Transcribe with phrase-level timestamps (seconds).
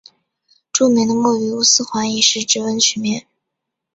[0.71, 3.27] 著名的莫比乌斯环也是直纹曲面。